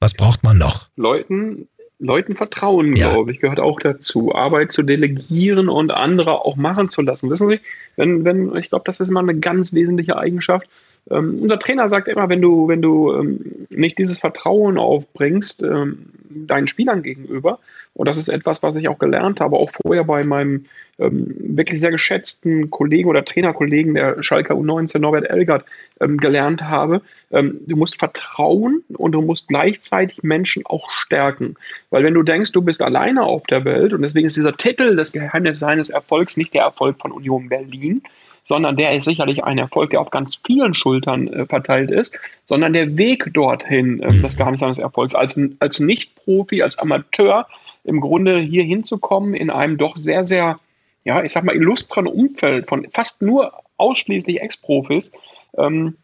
[0.00, 0.88] Was braucht man noch?
[0.96, 3.10] Leuten Leuten vertrauen, ja.
[3.10, 4.34] glaube ich, gehört auch dazu.
[4.34, 7.30] Arbeit zu delegieren und andere auch machen zu lassen.
[7.30, 7.60] Wissen Sie,
[7.96, 10.68] wenn, wenn, ich glaube, das ist immer eine ganz wesentliche Eigenschaft.
[11.10, 16.10] Ähm, unser Trainer sagt immer, wenn du, wenn du ähm, nicht dieses Vertrauen aufbringst, ähm,
[16.28, 17.60] deinen Spielern gegenüber,
[17.96, 20.66] und das ist etwas, was ich auch gelernt habe, auch vorher bei meinem
[20.98, 25.64] ähm, wirklich sehr geschätzten Kollegen oder Trainerkollegen der Schalker U19, Norbert Elgert,
[26.00, 27.00] ähm, gelernt habe.
[27.30, 31.54] Ähm, du musst vertrauen und du musst gleichzeitig Menschen auch stärken.
[31.88, 34.94] Weil wenn du denkst, du bist alleine auf der Welt, und deswegen ist dieser Titel
[34.94, 38.02] des Geheimnis seines Erfolgs nicht der Erfolg von Union Berlin,
[38.46, 42.72] sondern der ist sicherlich ein Erfolg, der auf ganz vielen Schultern äh, verteilt ist, sondern
[42.72, 47.46] der Weg dorthin, äh, das Geheimnis seines Erfolgs, als, als Nicht-Profi, als Amateur,
[47.84, 50.58] im Grunde hier hinzukommen in einem doch sehr, sehr
[51.06, 55.12] ja, ich sag mal, illustren Umfeld von fast nur ausschließlich Ex-Profis
[55.56, 55.96] ähm,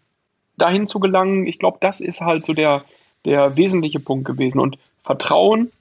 [0.56, 2.84] dahin zu gelangen, ich glaube, das ist halt so der,
[3.24, 4.60] der wesentliche Punkt gewesen.
[4.60, 5.72] Und Vertrauen,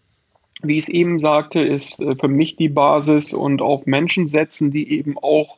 [0.64, 4.72] wie ich es eben sagte, ist äh, für mich die Basis und auf Menschen setzen,
[4.72, 5.58] die eben auch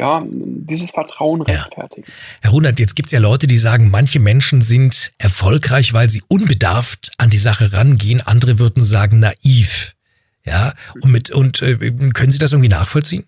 [0.00, 2.06] ja, dieses Vertrauen rechtfertigen.
[2.08, 2.14] Ja.
[2.40, 6.22] Herr Hundert, jetzt gibt es ja Leute, die sagen, manche Menschen sind erfolgreich, weil sie
[6.26, 9.94] unbedarft an die Sache rangehen, andere würden sagen naiv.
[10.42, 11.76] Ja, und, mit, und äh,
[12.14, 13.24] können Sie das irgendwie nachvollziehen?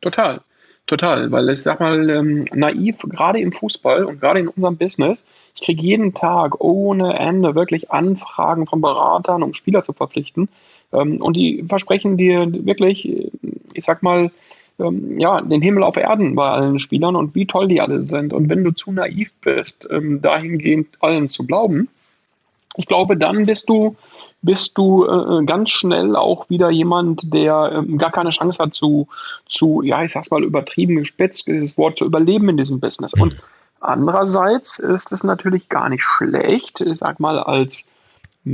[0.00, 0.40] Total,
[0.86, 5.22] total, weil ich sag mal, ähm, naiv, gerade im Fußball und gerade in unserem Business,
[5.54, 10.48] ich kriege jeden Tag ohne Ende wirklich Anfragen von Beratern, um Spieler zu verpflichten.
[10.94, 13.30] Ähm, und die versprechen dir wirklich,
[13.74, 14.30] ich sag mal,
[14.78, 18.32] ähm, ja, den Himmel auf Erden bei allen Spielern und wie toll die alle sind.
[18.32, 21.88] Und wenn du zu naiv bist, ähm, dahingehend allen zu glauben,
[22.76, 23.96] ich glaube, dann bist du
[24.42, 29.08] bist du äh, ganz schnell auch wieder jemand, der äh, gar keine Chance hat zu,
[29.48, 33.14] zu, ja, ich sag's mal übertrieben gespitzt, dieses Wort zu überleben in diesem Business.
[33.14, 33.36] Und
[33.80, 37.90] andererseits ist es natürlich gar nicht schlecht, ich sag mal, als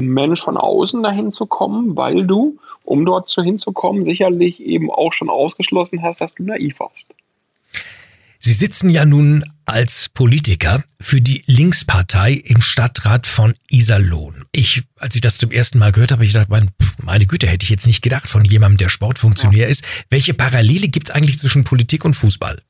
[0.03, 5.13] Mensch von außen dahin zu kommen, weil du, um dort zu hinzukommen, sicherlich eben auch
[5.13, 7.15] schon ausgeschlossen hast, dass du naiv warst.
[8.39, 14.45] Sie sitzen ja nun als Politiker für die Linkspartei im Stadtrat von Iserlohn.
[14.53, 16.69] Ich, als ich das zum ersten Mal gehört habe, ich dachte,
[17.03, 19.69] meine Güte, hätte ich jetzt nicht gedacht von jemandem, der Sportfunktionär ja.
[19.69, 19.83] ist.
[20.11, 22.61] Welche Parallele gibt es eigentlich zwischen Politik und Fußball?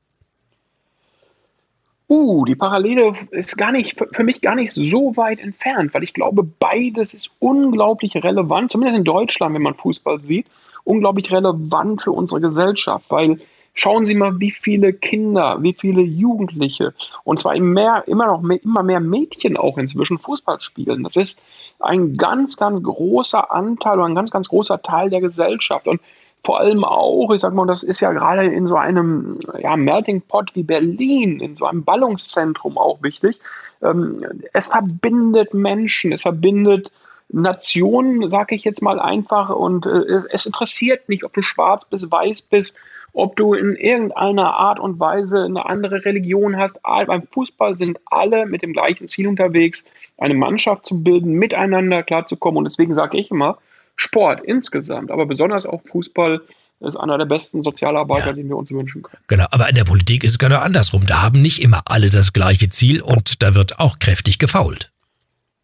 [2.07, 6.12] Uh, die Parallele ist gar nicht, für mich gar nicht so weit entfernt, weil ich
[6.12, 10.47] glaube, beides ist unglaublich relevant, zumindest in Deutschland, wenn man Fußball sieht,
[10.85, 13.38] unglaublich relevant für unsere Gesellschaft, weil
[13.77, 18.62] Schauen Sie mal, wie viele Kinder, wie viele Jugendliche und zwar mehr, immer noch mehr,
[18.62, 21.03] immer mehr Mädchen auch inzwischen Fußball spielen.
[21.03, 21.43] Das ist
[21.81, 25.88] ein ganz, ganz großer Anteil oder ein ganz, ganz großer Teil der Gesellschaft.
[25.88, 26.01] Und
[26.44, 30.20] vor allem auch, ich sag mal, das ist ja gerade in so einem ja, Melting
[30.20, 33.40] Pot wie Berlin, in so einem Ballungszentrum auch wichtig.
[33.83, 34.18] Ähm,
[34.52, 36.92] es verbindet Menschen, es verbindet
[37.30, 42.11] Nationen, sage ich jetzt mal einfach, und äh, es interessiert nicht, ob du schwarz bist,
[42.11, 42.78] weiß bist,
[43.14, 46.83] ob du in irgendeiner Art und Weise eine andere Religion hast.
[46.83, 49.87] Beim Fußball sind alle mit dem gleichen Ziel unterwegs,
[50.18, 52.59] eine Mannschaft zu bilden, miteinander klarzukommen.
[52.59, 53.59] Und deswegen sage ich immer,
[53.96, 56.40] Sport insgesamt, aber besonders auch Fußball
[56.80, 58.33] ist einer der besten Sozialarbeiter, ja.
[58.33, 59.22] den wir uns wünschen können.
[59.28, 61.07] Genau, aber in der Politik ist es genau andersrum.
[61.07, 64.90] Da haben nicht immer alle das gleiche Ziel und da wird auch kräftig gefault.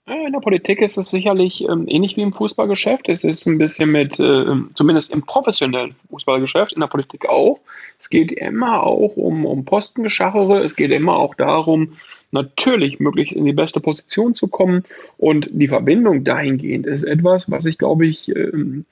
[0.06, 3.08] In der Politik ist es sicherlich ähm, ähnlich wie im Fußballgeschäft.
[3.08, 7.60] Es ist ein bisschen mit, äh, zumindest im professionellen Fußballgeschäft, in der Politik auch.
[7.98, 10.64] Es geht immer auch um, um Postengeschachere.
[10.64, 11.92] Es geht immer auch darum,
[12.32, 14.84] natürlich möglichst in die beste Position zu kommen.
[15.18, 18.84] Und die Verbindung dahingehend ist etwas, was ich, glaube ich, ähm,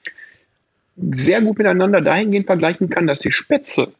[0.97, 3.93] sehr gut miteinander dahingehend vergleichen kann, dass die Spitze,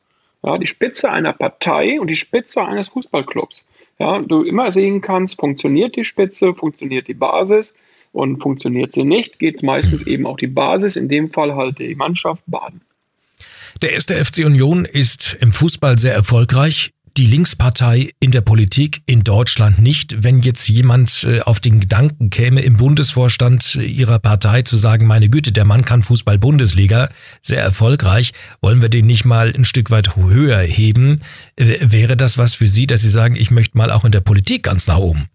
[0.44, 5.40] ja, die Spitze einer Partei und die Spitze eines Fußballclubs ja, du immer sehen kannst,
[5.40, 7.78] funktioniert die Spitze, funktioniert die Basis
[8.12, 11.96] und funktioniert sie nicht, geht meistens eben auch die Basis, in dem Fall halt die
[11.96, 12.82] Mannschaft baden.
[13.82, 19.26] Der erste FC Union ist im Fußball sehr erfolgreich die Linkspartei in der Politik in
[19.26, 20.24] Deutschland nicht.
[20.24, 25.28] Wenn jetzt jemand äh, auf den Gedanken käme, im Bundesvorstand ihrer Partei zu sagen, meine
[25.28, 27.10] Güte, der Mann kann Fußball-Bundesliga,
[27.42, 31.20] sehr erfolgreich, wollen wir den nicht mal ein Stück weit höher heben?
[31.58, 34.64] Wäre das was für Sie, dass Sie sagen, ich möchte mal auch in der Politik
[34.64, 35.28] ganz nach oben?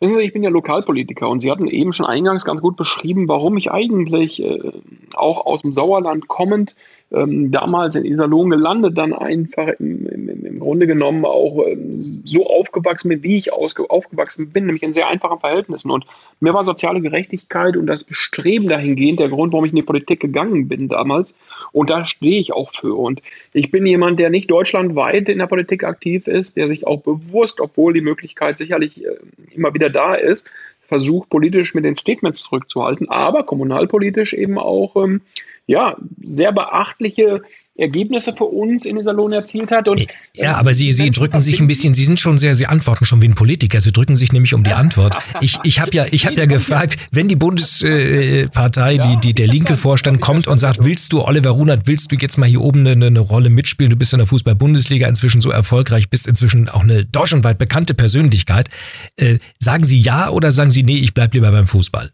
[0.00, 3.28] Wissen Sie, ich bin ja Lokalpolitiker und Sie hatten eben schon eingangs ganz gut beschrieben,
[3.28, 4.72] warum ich eigentlich äh,
[5.14, 6.74] auch aus dem Sauerland kommend
[7.12, 10.23] ähm, damals in Iserlohn gelandet, dann einfach im, im,
[10.64, 15.38] Grunde genommen auch ähm, so aufgewachsen bin, wie ich aufgewachsen bin, nämlich in sehr einfachen
[15.38, 15.90] Verhältnissen.
[15.90, 16.06] Und
[16.40, 20.20] mir war soziale Gerechtigkeit und das Bestreben dahingehend der Grund, warum ich in die Politik
[20.20, 21.36] gegangen bin damals.
[21.72, 22.94] Und da stehe ich auch für.
[22.94, 23.22] Und
[23.52, 27.60] ich bin jemand, der nicht deutschlandweit in der Politik aktiv ist, der sich auch bewusst,
[27.60, 29.10] obwohl die Möglichkeit sicherlich äh,
[29.54, 30.50] immer wieder da ist,
[30.86, 35.22] versucht, politisch mit den Statements zurückzuhalten, aber kommunalpolitisch eben auch ähm,
[35.66, 37.42] ja, sehr beachtliche
[37.76, 39.88] Ergebnisse für uns in Iserlohn erzielt hat.
[39.88, 40.06] Und,
[40.36, 43.20] ja, aber Sie, Sie drücken sich ein bisschen, Sie sind schon sehr, Sie antworten schon
[43.20, 43.80] wie ein Politiker.
[43.80, 45.16] Sie drücken sich nämlich um die Antwort.
[45.40, 49.76] Ich, ich habe ja, ich habe ja gefragt, wenn die Bundespartei, die, die, der linke
[49.76, 53.06] Vorstand kommt und sagt, willst du, Oliver Runert, willst du jetzt mal hier oben eine,
[53.06, 53.90] eine Rolle mitspielen?
[53.90, 58.68] Du bist in der Fußball-Bundesliga inzwischen so erfolgreich, bist inzwischen auch eine deutschlandweit bekannte Persönlichkeit.
[59.16, 62.12] Äh, sagen Sie ja oder sagen Sie, nee, ich bleib lieber beim Fußball?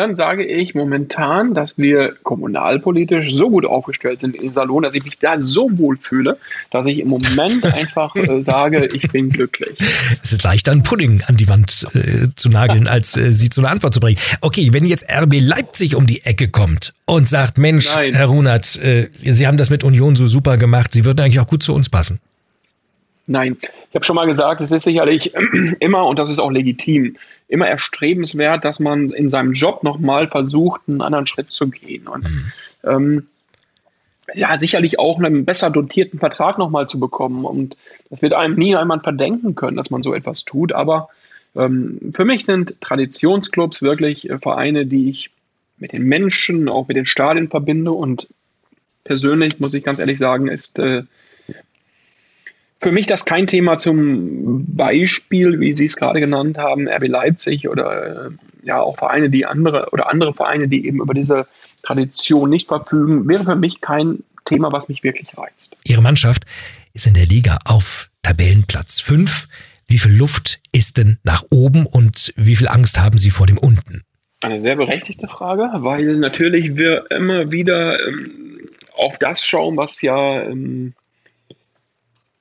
[0.00, 5.04] Dann sage ich momentan, dass wir kommunalpolitisch so gut aufgestellt sind in Salon, dass ich
[5.04, 6.38] mich da so wohl fühle,
[6.70, 9.76] dass ich im Moment einfach äh, sage, ich bin glücklich.
[10.22, 13.60] Es ist leichter, einen Pudding an die Wand äh, zu nageln, als äh, sie zu
[13.60, 14.18] einer Antwort zu bringen.
[14.40, 18.14] Okay, wenn jetzt RB Leipzig um die Ecke kommt und sagt, Mensch, Nein.
[18.14, 21.46] Herr Runert, äh, Sie haben das mit Union so super gemacht, Sie würden eigentlich auch
[21.46, 22.20] gut zu uns passen.
[23.30, 25.32] Nein, ich habe schon mal gesagt, es ist sicherlich
[25.78, 27.14] immer, und das ist auch legitim,
[27.46, 32.08] immer erstrebenswert, dass man in seinem Job nochmal versucht, einen anderen Schritt zu gehen.
[32.08, 32.26] Und
[32.82, 33.28] ähm,
[34.34, 37.44] ja, sicherlich auch einen besser dotierten Vertrag nochmal zu bekommen.
[37.44, 37.76] Und
[38.10, 40.72] das wird einem nie einmal verdenken können, dass man so etwas tut.
[40.72, 41.08] Aber
[41.54, 45.30] ähm, für mich sind Traditionsclubs wirklich äh, Vereine, die ich
[45.78, 47.92] mit den Menschen, auch mit den Stadien verbinde.
[47.92, 48.26] Und
[49.04, 51.04] persönlich muss ich ganz ehrlich sagen, ist äh,
[52.80, 57.68] für mich das kein Thema zum Beispiel, wie Sie es gerade genannt haben, RB Leipzig
[57.68, 58.30] oder äh,
[58.62, 61.46] ja auch Vereine, die andere oder andere Vereine, die eben über diese
[61.82, 65.76] Tradition nicht verfügen, wäre für mich kein Thema, was mich wirklich reizt.
[65.84, 66.44] Ihre Mannschaft
[66.94, 69.48] ist in der Liga auf Tabellenplatz 5.
[69.86, 73.58] Wie viel Luft ist denn nach oben und wie viel Angst haben Sie vor dem
[73.58, 74.04] unten?
[74.42, 80.42] Eine sehr berechtigte Frage, weil natürlich wir immer wieder ähm, auf das schauen, was ja
[80.42, 80.94] ähm,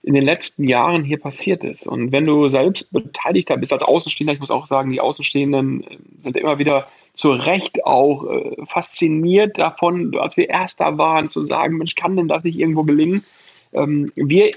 [0.09, 1.85] in den letzten Jahren hier passiert ist.
[1.85, 5.97] Und wenn du selbst Beteiligter bist als Außenstehender, ich muss auch sagen, die Außenstehenden äh,
[6.17, 11.77] sind immer wieder zu Recht auch äh, fasziniert davon, als wir Erster waren, zu sagen,
[11.77, 13.23] Mensch, kann denn das nicht irgendwo gelingen?
[13.71, 14.49] Ähm, wir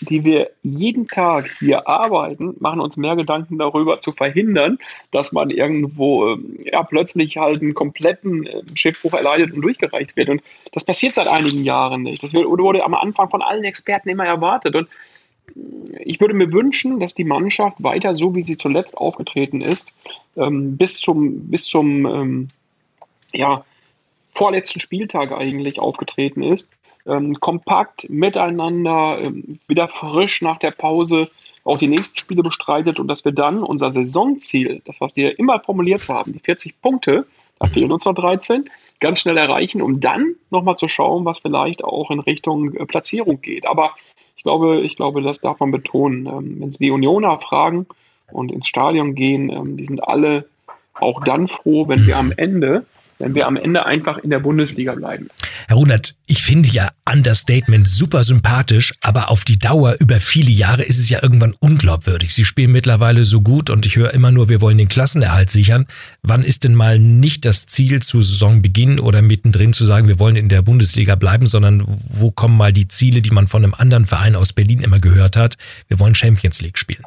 [0.00, 4.78] die wir jeden Tag hier arbeiten, machen uns mehr Gedanken darüber zu verhindern,
[5.10, 10.28] dass man irgendwo ähm, ja, plötzlich halt einen kompletten äh, Schiffbruch erleidet und durchgereicht wird.
[10.28, 12.22] Und das passiert seit einigen Jahren nicht.
[12.22, 14.76] Das wurde am Anfang von allen Experten immer erwartet.
[14.76, 14.88] Und
[15.56, 19.94] äh, ich würde mir wünschen, dass die Mannschaft weiter so, wie sie zuletzt aufgetreten ist,
[20.36, 22.48] ähm, bis zum, bis zum ähm,
[23.32, 23.64] ja,
[24.32, 26.77] vorletzten Spieltag eigentlich aufgetreten ist
[27.08, 31.28] ähm, kompakt miteinander, ähm, wieder frisch nach der Pause
[31.64, 35.60] auch die nächsten Spiele bestreitet und dass wir dann unser Saisonziel, das was wir immer
[35.60, 37.26] formuliert haben, die 40 Punkte,
[37.58, 41.84] da fehlen uns noch 13, ganz schnell erreichen, um dann nochmal zu schauen, was vielleicht
[41.84, 43.66] auch in Richtung äh, Platzierung geht.
[43.66, 43.92] Aber
[44.36, 46.26] ich glaube, ich glaube, das darf man betonen.
[46.26, 47.86] Ähm, wenn Sie die Unioner fragen
[48.30, 50.46] und ins Stadion gehen, ähm, die sind alle
[50.94, 52.86] auch dann froh, wenn wir am Ende
[53.18, 55.28] wenn wir am Ende einfach in der Bundesliga bleiben.
[55.66, 60.82] Herr Runert, ich finde ja Understatement super sympathisch, aber auf die Dauer über viele Jahre
[60.82, 62.34] ist es ja irgendwann unglaubwürdig.
[62.34, 65.86] Sie spielen mittlerweile so gut und ich höre immer nur, wir wollen den Klassenerhalt sichern.
[66.22, 70.36] Wann ist denn mal nicht das Ziel zu Saisonbeginn oder mittendrin zu sagen, wir wollen
[70.36, 74.06] in der Bundesliga bleiben, sondern wo kommen mal die Ziele, die man von einem anderen
[74.06, 75.56] Verein aus Berlin immer gehört hat?
[75.88, 77.04] Wir wollen Champions League spielen.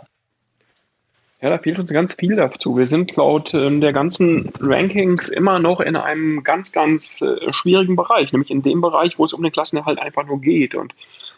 [1.43, 2.77] Ja, da fehlt uns ganz viel dazu.
[2.77, 7.95] Wir sind laut ähm, der ganzen Rankings immer noch in einem ganz, ganz äh, schwierigen
[7.95, 10.75] Bereich, nämlich in dem Bereich, wo es um den Klassenerhalt einfach nur geht.
[10.75, 10.93] Und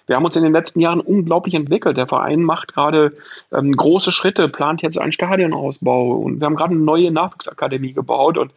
[0.05, 1.95] wir haben uns in den letzten Jahren unglaublich entwickelt.
[1.95, 3.13] Der Verein macht gerade
[3.53, 8.37] ähm, große Schritte, plant jetzt einen Stadionausbau und wir haben gerade eine neue Nachwuchsakademie gebaut.
[8.37, 8.51] Und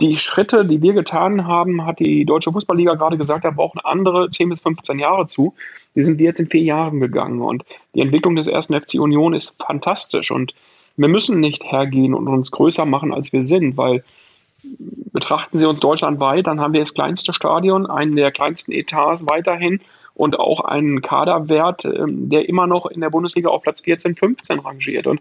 [0.00, 4.28] die Schritte, die wir getan haben, hat die Deutsche Fußballliga gerade gesagt, da brauchen andere
[4.28, 5.54] 10 bis 15 Jahre zu.
[5.94, 7.40] Die sind wir jetzt in vier Jahren gegangen.
[7.40, 7.64] Und
[7.94, 10.30] die Entwicklung des ersten FC Union ist fantastisch.
[10.30, 10.54] Und
[10.96, 14.02] wir müssen nicht hergehen und uns größer machen, als wir sind, weil
[15.12, 19.80] betrachten Sie uns deutschlandweit, dann haben wir das kleinste Stadion, einen der kleinsten Etats weiterhin
[20.14, 24.58] und auch einen Kaderwert, ähm, der immer noch in der Bundesliga auf Platz 14, 15
[24.58, 25.06] rangiert.
[25.06, 25.20] Und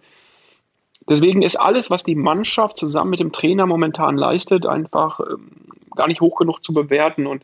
[1.09, 5.51] deswegen ist alles, was die Mannschaft zusammen mit dem Trainer momentan leistet, einfach ähm,
[5.95, 7.27] gar nicht hoch genug zu bewerten.
[7.27, 7.43] Und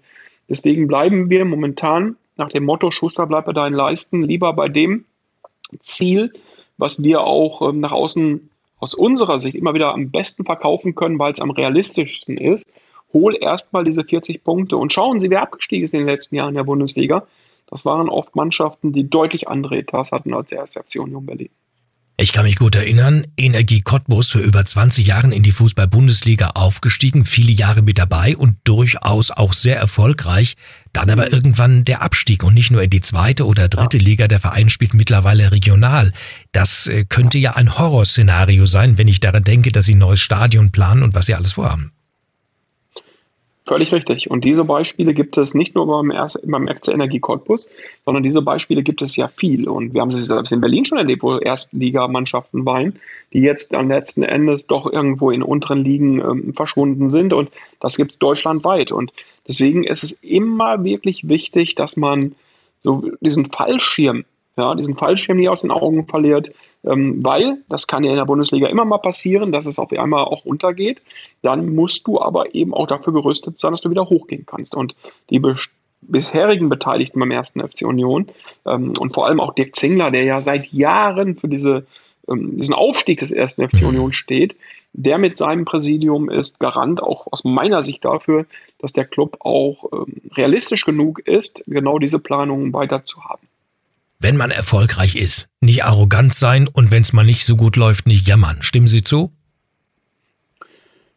[0.50, 5.06] deswegen bleiben wir momentan nach dem Motto, Schuster, bleib bei deinen Leisten, lieber bei dem
[5.80, 6.34] Ziel,
[6.78, 8.50] was wir auch ähm, nach außen
[8.80, 12.72] aus unserer Sicht immer wieder am besten verkaufen können, weil es am realistischsten ist.
[13.14, 16.50] Hol erstmal diese 40 Punkte und schauen Sie, wer abgestiegen ist in den letzten Jahren
[16.50, 17.26] in der Bundesliga.
[17.68, 21.50] Das waren oft Mannschaften, die deutlich andere Etats hatten als der erste Union Berlin.
[22.16, 27.26] Ich kann mich gut erinnern, Energie Cottbus für über 20 Jahren in die Fußball-Bundesliga aufgestiegen,
[27.26, 30.54] viele Jahre mit dabei und durchaus auch sehr erfolgreich.
[30.94, 34.40] Dann aber irgendwann der Abstieg und nicht nur in die zweite oder dritte Liga, der
[34.40, 36.14] Verein spielt mittlerweile regional.
[36.52, 40.22] Das äh, könnte ja ein Horrorszenario sein, wenn ich daran denke, dass sie ein neues
[40.22, 41.94] Stadion planen und was sie alles vorhaben.
[43.66, 44.30] Völlig richtig.
[44.30, 46.12] Und diese Beispiele gibt es nicht nur beim,
[46.44, 47.70] beim FC Energie Cottbus,
[48.04, 49.70] sondern diese Beispiele gibt es ja viel.
[49.70, 53.00] Und wir haben sie selbst in Berlin schon erlebt, wo Erstligamannschaften waren,
[53.32, 57.32] die jetzt dann letzten Endes doch irgendwo in unteren Ligen ähm, verschwunden sind.
[57.32, 58.92] Und das gibt es deutschlandweit.
[58.92, 59.14] Und
[59.48, 62.36] deswegen ist es immer wirklich wichtig, dass man
[62.82, 64.26] so diesen Fallschirm,
[64.58, 66.52] ja, diesen Fallschirm nie aus den Augen verliert,
[66.86, 70.26] ähm, weil, das kann ja in der Bundesliga immer mal passieren, dass es auf einmal
[70.26, 71.02] auch untergeht.
[71.42, 74.76] Dann musst du aber eben auch dafür gerüstet sein, dass du wieder hochgehen kannst.
[74.76, 74.96] Und
[75.30, 75.42] die
[76.02, 78.28] bisherigen Beteiligten beim ersten FC Union
[78.66, 81.86] ähm, und vor allem auch Dirk Zingler, der ja seit Jahren für diese,
[82.28, 84.56] ähm, diesen Aufstieg des ersten FC Union steht,
[84.92, 88.46] der mit seinem Präsidium ist Garant auch aus meiner Sicht dafür,
[88.80, 93.48] dass der Club auch ähm, realistisch genug ist, genau diese Planungen weiter zu haben
[94.24, 95.50] wenn man erfolgreich ist.
[95.62, 98.62] Nicht arrogant sein und wenn es mal nicht so gut läuft, nicht jammern.
[98.62, 99.32] Stimmen Sie zu?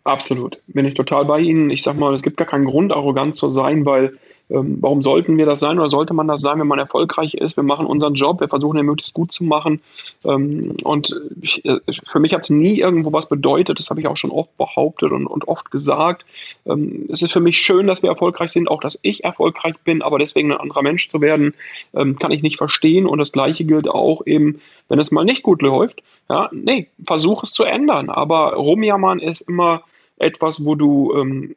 [0.05, 0.59] Absolut.
[0.67, 1.71] Bin ich total bei Ihnen.
[1.71, 5.37] Ich sag mal, es gibt gar keinen Grund, arrogant zu sein, weil ähm, warum sollten
[5.39, 7.57] wir das sein oder sollte man das sein, wenn man erfolgreich ist?
[7.57, 9.81] Wir machen unseren Job, wir versuchen ihn möglichst gut zu machen.
[10.25, 14.07] Ähm, und ich, äh, für mich hat es nie irgendwo was bedeutet, das habe ich
[14.07, 16.25] auch schon oft behauptet und, und oft gesagt.
[16.65, 20.01] Ähm, es ist für mich schön, dass wir erfolgreich sind, auch dass ich erfolgreich bin,
[20.03, 21.55] aber deswegen ein anderer Mensch zu werden,
[21.95, 23.07] ähm, kann ich nicht verstehen.
[23.07, 26.03] Und das Gleiche gilt auch eben, wenn es mal nicht gut läuft.
[26.29, 28.11] Ja, nee, versuch es zu ändern.
[28.11, 29.83] Aber rumjammern ist immer
[30.19, 31.57] etwas, wo du ähm,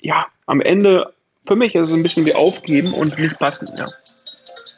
[0.00, 1.12] ja am Ende
[1.46, 3.86] für mich ist es ein bisschen wie aufgeben und nicht passen, ja.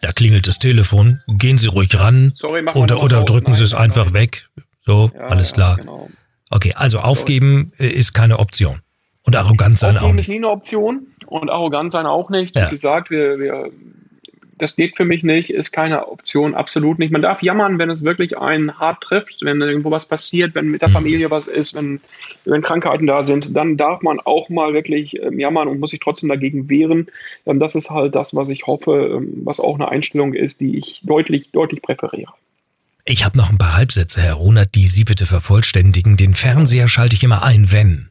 [0.03, 1.23] Da klingelt das Telefon.
[1.29, 2.29] Gehen Sie ruhig ran.
[2.29, 4.15] Sorry, oder oder drücken Sie es einfach nein.
[4.15, 4.49] weg.
[4.85, 5.77] So, ja, alles klar.
[5.77, 6.11] Ja, genau.
[6.51, 7.91] Okay, also aufgeben Sorry.
[7.93, 8.81] ist keine Option.
[9.25, 10.25] Und arrogant sein aufgeben auch nicht.
[10.25, 12.57] ist nie eine Option und arrogant sein auch nicht.
[12.57, 13.71] Wie gesagt, wir, wir
[14.63, 17.11] das geht für mich nicht, ist keine Option, absolut nicht.
[17.11, 20.83] Man darf jammern, wenn es wirklich einen hart trifft, wenn irgendwo was passiert, wenn mit
[20.83, 20.93] der mhm.
[20.93, 22.01] Familie was ist, wenn,
[22.45, 25.99] wenn Krankheiten da sind, dann darf man auch mal wirklich ähm, jammern und muss sich
[25.99, 27.09] trotzdem dagegen wehren.
[27.45, 30.79] Ähm, das ist halt das, was ich hoffe, ähm, was auch eine Einstellung ist, die
[30.79, 32.33] ich deutlich, deutlich präferiere.
[33.05, 36.17] Ich habe noch ein paar Halbsätze, Herr Runert, die Sie bitte vervollständigen.
[36.17, 38.11] Den Fernseher schalte ich immer ein, wenn.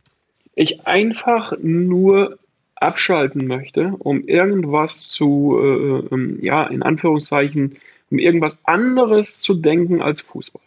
[0.53, 2.37] Ich einfach nur
[2.81, 7.77] abschalten möchte, um irgendwas zu, äh, ähm, ja, in Anführungszeichen,
[8.09, 10.61] um irgendwas anderes zu denken als Fußball.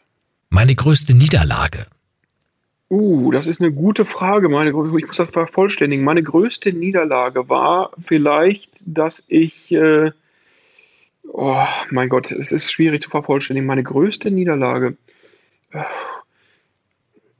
[0.51, 1.87] Meine größte Niederlage.
[2.91, 4.49] Uh, das ist eine gute Frage.
[4.49, 6.05] Meine, ich muss das vervollständigen.
[6.05, 10.13] Meine größte Niederlage war vielleicht, dass ich, äh,
[11.33, 13.67] oh mein Gott, es ist schwierig zu vervollständigen.
[13.67, 14.97] Meine größte Niederlage.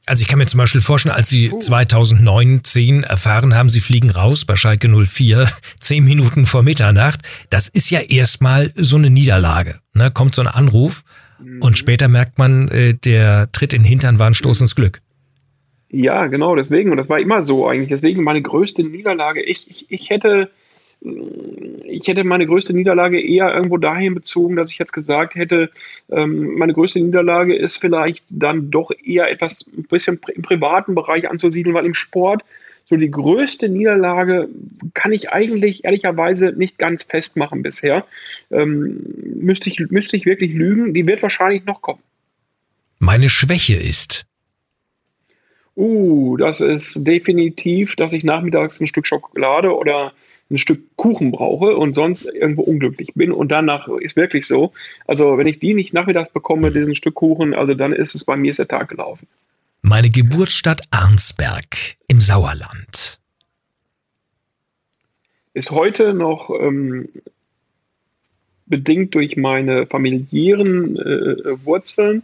[0.07, 4.11] Also ich kann mir zum Beispiel vorstellen, als Sie 2009, 10 erfahren haben, Sie fliegen
[4.11, 5.49] raus bei Schalke 04,
[5.81, 9.81] zehn Minuten vor Mitternacht, das ist ja erstmal so eine Niederlage.
[9.95, 10.11] Ne?
[10.11, 11.05] Kommt so ein Anruf
[11.43, 11.63] mhm.
[11.63, 15.01] und später merkt man, äh, der Tritt in den Hintern war ein Stoß ins Glück.
[15.89, 16.91] Ja, genau, deswegen.
[16.91, 17.89] Und das war immer so eigentlich.
[17.89, 19.43] Deswegen meine größte Niederlage.
[19.43, 20.51] Ich, ich, ich hätte
[21.05, 25.71] ich hätte meine größte Niederlage eher irgendwo dahin bezogen, dass ich jetzt gesagt hätte,
[26.11, 31.29] ähm, meine größte Niederlage ist vielleicht dann doch eher etwas ein bisschen im privaten Bereich
[31.29, 32.43] anzusiedeln, weil im Sport
[32.87, 34.49] so die größte Niederlage
[34.93, 38.07] kann ich eigentlich ehrlicherweise nicht ganz festmachen bisher.
[38.51, 39.01] Ähm,
[39.37, 42.01] müsste, ich, müsste ich wirklich lügen, die wird wahrscheinlich noch kommen.
[42.99, 44.27] Meine Schwäche ist.
[45.77, 50.13] Uh, das ist definitiv, dass ich nachmittags ein Stück Schokolade oder
[50.51, 53.33] ein Stück Kuchen brauche und sonst irgendwo unglücklich bin.
[53.33, 54.73] Und danach ist wirklich so.
[55.07, 58.37] Also wenn ich die nicht nachmittags bekomme, diesen Stück Kuchen, also dann ist es bei
[58.37, 59.27] mir ist der Tag gelaufen.
[59.83, 61.77] Meine Geburtsstadt Arnsberg
[62.09, 63.21] im Sauerland.
[65.53, 67.09] Ist heute noch ähm,
[68.67, 72.23] bedingt durch meine familiären äh, Wurzeln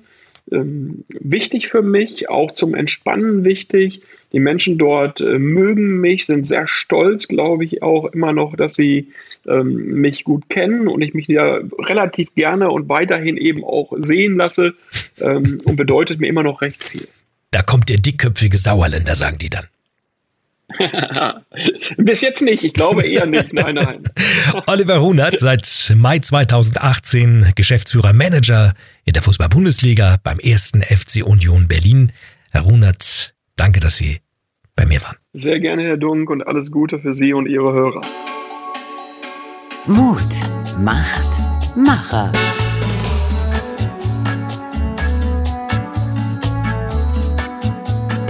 [0.52, 4.02] ähm, wichtig für mich, auch zum Entspannen wichtig.
[4.32, 8.74] Die Menschen dort äh, mögen mich, sind sehr stolz, glaube ich, auch immer noch, dass
[8.74, 9.08] sie
[9.46, 14.36] ähm, mich gut kennen und ich mich ja relativ gerne und weiterhin eben auch sehen
[14.36, 14.74] lasse
[15.20, 17.08] ähm, und bedeutet mir immer noch recht viel.
[17.50, 19.66] Da kommt der dickköpfige Sauerländer, sagen die dann.
[21.96, 23.52] Bis jetzt nicht, ich glaube eher nicht.
[23.52, 24.02] Nein, nein.
[24.66, 28.74] Oliver Hunert, seit Mai 2018 Geschäftsführer Manager
[29.04, 32.12] in der Fußball-Bundesliga beim ersten FC Union Berlin.
[32.50, 34.20] Herr Hunert, danke, dass Sie
[34.76, 35.16] bei mir waren.
[35.32, 38.00] Sehr gerne, Herr Dunk, und alles Gute für Sie und Ihre Hörer.
[39.86, 40.28] Mut
[40.78, 42.32] macht Macher.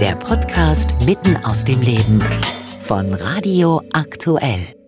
[0.01, 2.23] Der Podcast mitten aus dem Leben
[2.81, 4.80] von Radio Aktuell.